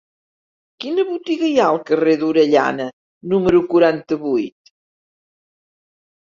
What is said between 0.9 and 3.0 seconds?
botiga hi ha al carrer d'Orellana